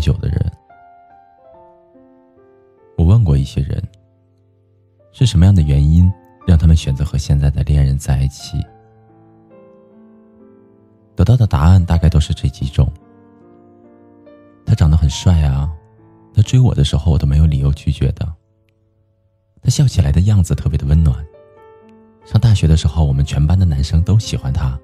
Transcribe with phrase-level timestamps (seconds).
[0.00, 0.52] 久的人。
[2.96, 3.82] 我问过一些人，
[5.12, 6.12] 是什么样的原因
[6.46, 8.60] 让他们选择和现在的恋人在一起？
[11.14, 12.90] 得到的答案大概都是这几种：
[14.64, 15.70] 他长得很帅啊，
[16.34, 18.26] 他追我的时候我都没有理由拒绝的；
[19.62, 21.14] 他笑起来的样子特别的温暖；
[22.24, 24.78] 上大学的时候我们全班的男生都喜欢他，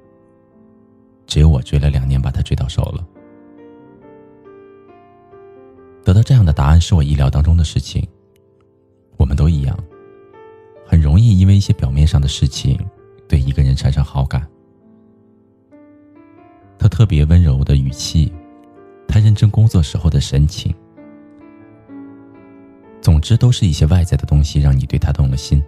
[1.26, 3.06] 只有我追了两年把他追到手了。
[6.06, 8.06] 得到这样的答案是我意料当中的事情。
[9.16, 9.76] 我们都一样，
[10.86, 12.78] 很容易因为一些表面上的事情
[13.28, 14.46] 对一个人产生好感。
[16.78, 18.32] 他特别温柔的语气，
[19.08, 20.72] 他认真工作时候的神情，
[23.00, 25.60] 总之都是一些外在的东西让你对他动了心。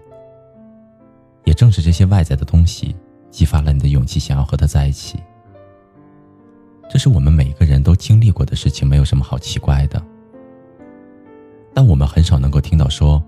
[1.46, 2.94] 也正是这些外在的东西，
[3.28, 5.18] 激发了你的勇气，想要和他在一起。
[6.88, 10.00] 这是我们每个人都经历过的事情，没有什么好奇怪的。
[11.78, 13.22] 但我们很少能够听到说，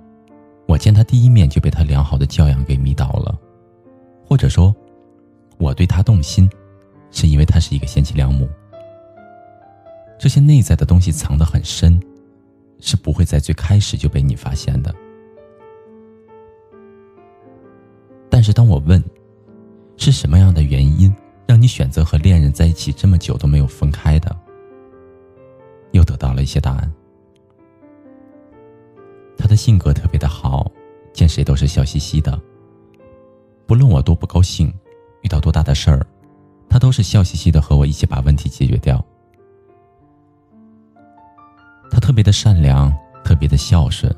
[0.66, 3.38] 我见他第一面就被他良好的教养给迷倒了，
[4.26, 4.74] 或者说，
[5.58, 6.50] 我对他动心。
[7.12, 8.48] 是因为他是一个贤妻良母，
[10.18, 12.02] 这些内在的东西藏得很深，
[12.80, 14.92] 是不会在最开始就被你发现的。
[18.28, 19.00] 但是当我问，
[19.96, 21.14] 是什么样的原因
[21.46, 24.36] 让你选择和恋人在一起这么久都没有分开的，
[25.92, 26.92] 又得到了一些答案。
[29.40, 30.70] 他的性格特别的好，
[31.14, 32.38] 见谁都是笑嘻嘻的，
[33.66, 34.72] 不论我多不高兴，
[35.22, 36.06] 遇到多大的事儿。
[36.68, 39.04] 他都是笑嘻嘻的和我一起把问题解决掉。
[41.90, 44.14] 他特别的善良，特别的孝顺。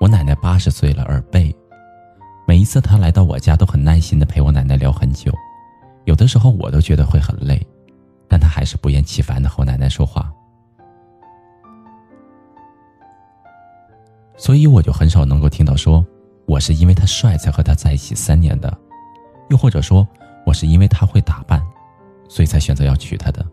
[0.00, 1.54] 我奶奶八十岁了，耳背，
[2.46, 5.30] 每一次他来到我家都很耐心的陪我奶奶聊很久，
[6.06, 7.64] 有的时候我都觉得会很累，
[8.26, 10.32] 但他还是不厌其烦的和我奶奶说话。
[14.40, 16.04] 所以我就很少能够听到说，
[16.46, 18.76] 我是因为他帅才和他在一起三年的，
[19.50, 20.04] 又或者说。
[20.46, 21.62] 我是因为他会打扮，
[22.26, 23.46] 所以才选择要娶她的。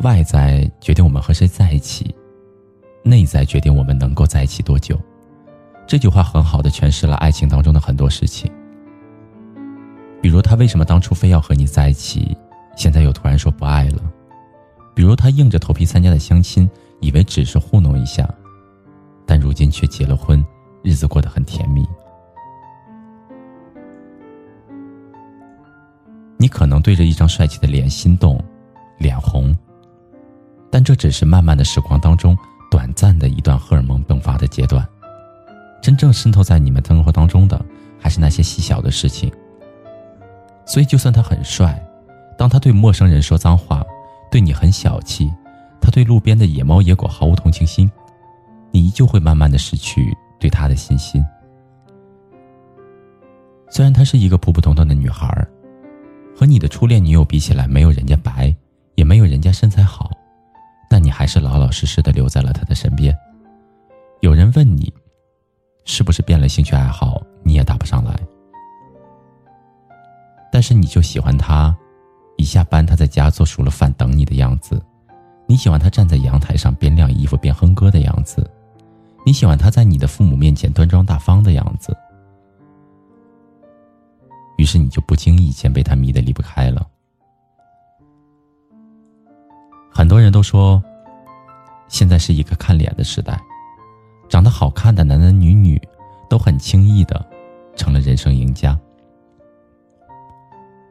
[0.00, 2.12] 外在决定我们和谁在一起，
[3.04, 4.98] 内在决定我们能够在一起多久。
[5.86, 8.50] 这句话很好的诠释了爱情当中的很多事情。
[10.22, 12.36] 比如他为什么当初非要和你在一起，
[12.76, 14.02] 现在又突然说不爱了？
[14.98, 18.28] 比如他硬着头皮参加的相亲，以为只是糊弄一下，
[19.24, 20.44] 但如今却结了婚，
[20.82, 21.86] 日子过得很甜蜜。
[26.36, 28.42] 你可能对着一张帅气的脸心动，
[28.98, 29.56] 脸红。
[30.68, 32.36] 但这只是漫漫的时光当中
[32.68, 34.84] 短暂的一段荷尔蒙迸发的阶段，
[35.80, 37.64] 真正渗透在你们生活当中的
[38.00, 39.30] 还是那些细小的事情。
[40.66, 41.80] 所以，就算他很帅，
[42.36, 43.86] 当他对陌生人说脏话，
[44.30, 45.32] 对你很小气，
[45.80, 47.90] 他对路边的野猫野狗毫无同情心，
[48.70, 51.24] 你依旧会慢慢的失去对他的信心。
[53.70, 55.46] 虽然她是一个普普通通的女孩。
[56.34, 58.54] 和你的初恋女友比起来，没有人家白，
[58.94, 60.08] 也没有人家身材好，
[60.88, 63.12] 但你还是老老实实的留在了他的身边。
[64.20, 64.92] 有人问你，
[65.84, 67.20] 是不是变了兴趣爱好？
[67.42, 68.16] 你也答不上来。
[70.52, 71.76] 但是你就喜欢他，
[72.38, 74.80] 一下班他在家做熟了饭等你的样子，
[75.46, 78.48] 你喜欢他站在阳台上边晾衣服边哼歌的样子，
[79.26, 81.94] 你喜欢他在你的父母面前端庄大方的样子。
[84.56, 86.86] 于是你就不经意间被他迷得离不开了。
[89.92, 90.82] 很多人都说，
[91.88, 93.40] 现在是一个看脸的时代，
[94.28, 95.80] 长得好看的男男女女
[96.30, 97.24] 都很轻易的
[97.76, 98.78] 成了人生赢家。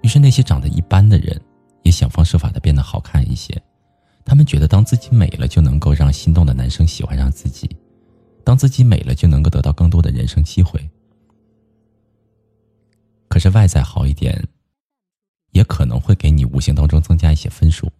[0.07, 1.37] 于是那些长得一般的人
[1.83, 3.61] 也想方设法的变得好看一些，
[4.23, 7.69] 他们觉得当自己美了就能够让心动的男生喜欢上自己，
[8.45, 10.79] 当自己美了就能够得到更多的人生机会。
[13.27, 14.41] 可是外在好一点，
[15.51, 17.91] 也可能会给你无形当中增加一些分数，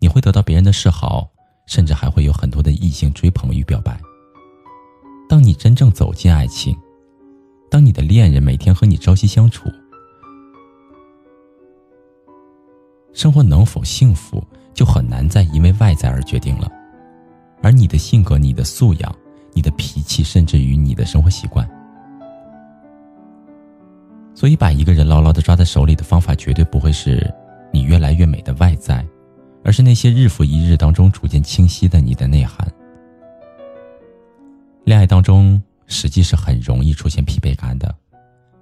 [0.00, 1.30] 你会得到别人的示好，
[1.68, 4.00] 甚至还会有很多的异性追捧与表白。
[5.28, 6.76] 当你真正走进爱情，
[7.70, 9.70] 当你的恋人每天和你朝夕相处，
[13.12, 14.42] 生活能否幸福，
[14.72, 16.70] 就很难再因为外在而决定了，
[17.62, 19.14] 而你的性格、你的素养、
[19.52, 21.68] 你的脾气，甚至于你的生活习惯。
[24.34, 27.30] 所以，把一个人牢牢的抓在手里的方法，绝对不会是
[27.72, 29.04] 你越来越美的外在，
[29.64, 32.66] 而是那些日复一日当中逐渐清晰的你的内涵。
[34.84, 37.94] 恋爱当中，实际是很容易出现疲惫感的，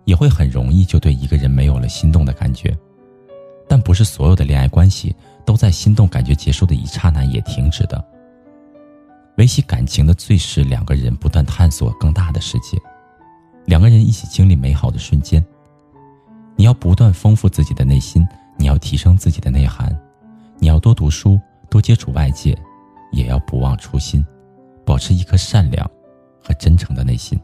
[0.04, 2.76] 也会很容易就对一个人没有了心动的感觉。
[3.68, 8.02] 但不是所有的恋爱关系都在心动感觉结束的一刹那也停止的。
[9.36, 12.76] 维系感情的最是两个人不断探索更大的世界，
[13.66, 15.44] 两个人一起经历美好的瞬间。
[16.56, 18.26] 你要不断丰富自己的内心，
[18.56, 19.96] 你要提升自己的内涵，
[20.58, 21.38] 你要多读书，
[21.70, 22.58] 多接触外界，
[23.12, 24.24] 也要不忘初心，
[24.84, 25.88] 保持一颗善良
[26.42, 27.38] 和真诚的内心。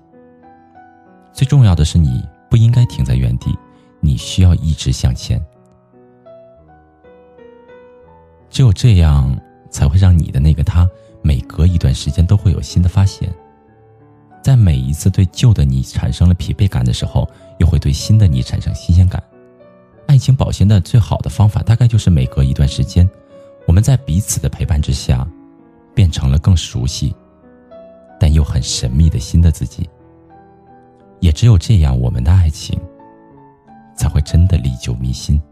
[1.32, 3.56] 最重要的是，你不应该停在原地，
[4.00, 5.40] 你需要一直向前。
[8.54, 9.36] 只有这样，
[9.68, 10.88] 才会让你的那个他。
[11.22, 13.28] 每隔一段时间都会有新的发现，
[14.44, 17.28] 在每一次对旧的你产生了疲惫感的时候，
[17.58, 19.20] 又会对新的你产生新鲜感。
[20.06, 23.10] 爱情保鲜的最好的方法，大概就是每隔一段时间，
[23.66, 25.26] 我们在彼此的陪伴之下，
[25.92, 27.12] 变成了更熟悉，
[28.20, 29.90] 但又很神秘的新的自己。
[31.18, 32.78] 也只有这样，我们的爱情
[33.96, 35.42] 才会真的历久弥新。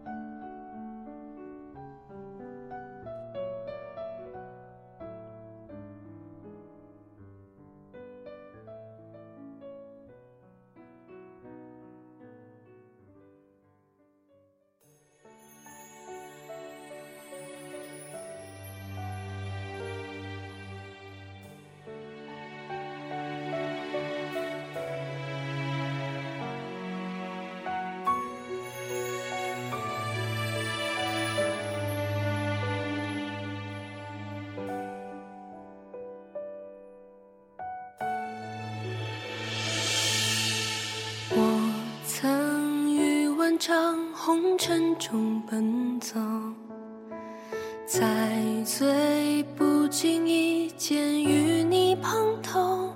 [44.99, 46.19] 中奔走，
[47.85, 48.01] 在
[48.63, 52.93] 最不经意间与你碰头，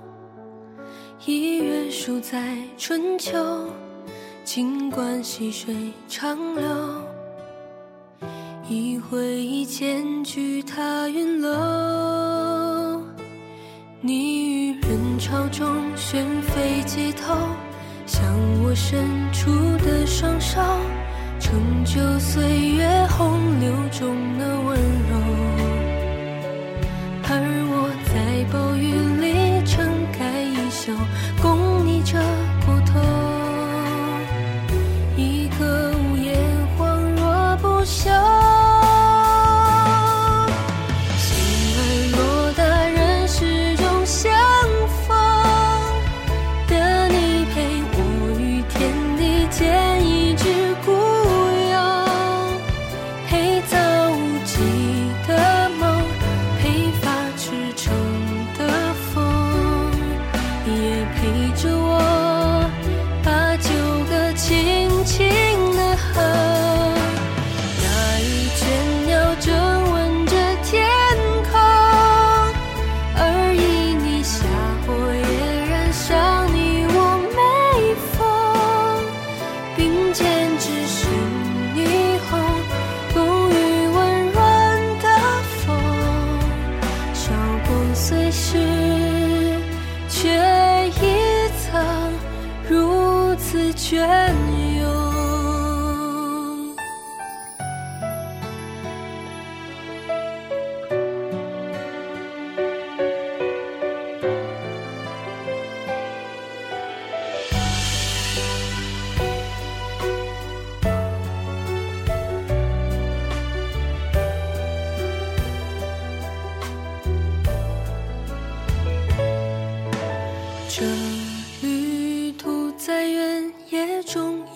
[1.26, 3.38] 一月数在春秋，
[4.44, 5.74] 尽管细水
[6.08, 6.66] 长流，
[8.68, 13.02] 一回忆间举踏云楼，
[14.00, 15.66] 你于人潮中
[15.96, 17.34] 旋飞街头。
[18.06, 18.24] 向
[18.62, 19.04] 我伸
[19.34, 19.50] 出
[19.84, 20.62] 的双手，
[21.48, 24.97] 成就岁月洪流中的温柔。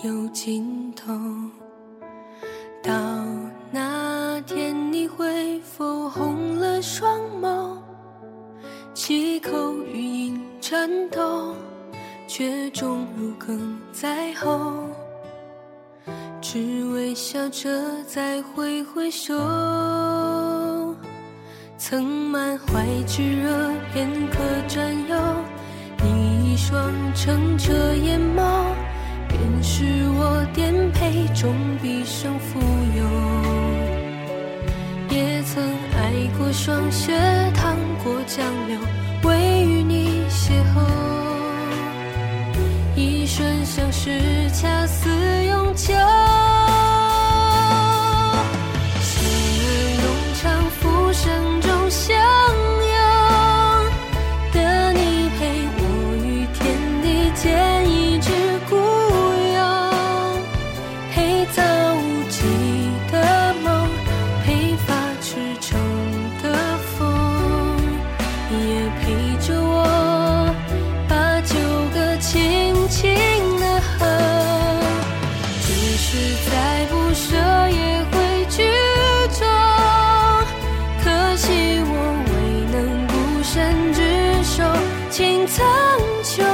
[0.03, 1.13] 有尽头，
[2.83, 2.93] 到
[3.71, 7.77] 那天你会否红了双眸？
[8.93, 11.55] 七口语音颤抖，
[12.27, 13.57] 却终如鲠
[13.93, 14.73] 在喉。
[16.41, 19.33] 只微笑着再挥挥手，
[21.79, 25.17] 曾满怀炙热片刻占有，
[26.03, 28.82] 你一双澄澈眼眸。
[29.65, 32.59] 是我颠沛中毕生富
[32.97, 33.05] 有，
[35.17, 35.63] 也曾
[35.95, 37.17] 爱过霜雪，
[37.55, 38.77] 趟过江流，
[39.23, 40.83] 为与你邂逅，
[42.97, 44.11] 一瞬相识，
[85.13, 85.63] 情苍
[86.25, 86.52] 穹。